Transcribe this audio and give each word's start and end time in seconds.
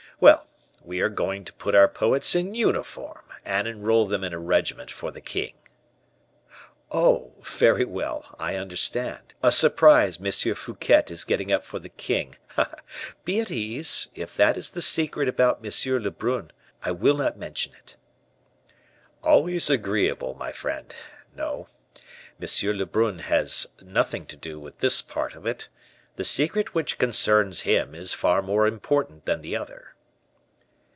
Well, 0.23 0.45
we 0.83 0.99
are 1.01 1.09
going 1.09 1.45
to 1.45 1.53
put 1.53 1.73
our 1.73 1.87
poets 1.87 2.35
in 2.35 2.53
uniform, 2.53 3.23
and 3.43 3.67
enroll 3.67 4.05
them 4.05 4.23
in 4.23 4.33
a 4.33 4.37
regiment 4.39 4.91
for 4.91 5.09
the 5.09 5.19
king." 5.21 5.53
"Oh, 6.91 7.33
very 7.41 7.85
well, 7.85 8.35
I 8.37 8.53
understand; 8.55 9.33
a 9.41 9.51
surprise 9.51 10.19
M. 10.23 10.31
Fouquet 10.55 11.05
is 11.09 11.23
getting 11.23 11.51
up 11.51 11.65
for 11.65 11.79
the 11.79 11.89
king. 11.89 12.35
Be 13.25 13.39
at 13.39 13.49
ease; 13.49 14.09
if 14.13 14.37
that 14.37 14.57
is 14.57 14.69
the 14.71 14.81
secret 14.83 15.27
about 15.27 15.65
M. 15.65 16.03
Lebrun, 16.03 16.51
I 16.83 16.91
will 16.91 17.17
not 17.17 17.35
mention 17.37 17.73
it." 17.73 17.97
"Always 19.23 19.71
agreeable, 19.71 20.35
my 20.35 20.51
friend. 20.51 20.93
No, 21.35 21.67
Monsieur 22.37 22.73
Lebrun 22.73 23.17
has 23.19 23.65
nothing 23.81 24.27
to 24.27 24.35
do 24.37 24.59
with 24.59 24.79
this 24.81 25.01
part 25.01 25.33
of 25.35 25.47
it; 25.47 25.67
the 26.15 26.23
secret 26.23 26.75
which 26.75 26.99
concerns 26.99 27.61
him 27.61 27.95
is 27.95 28.13
far 28.13 28.43
more 28.43 28.67
important 28.67 29.25
than 29.25 29.41
the 29.41 29.55
other." 29.55 29.87